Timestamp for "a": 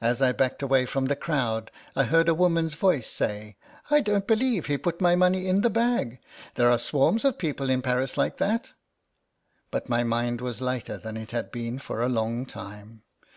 2.28-2.32, 12.04-12.08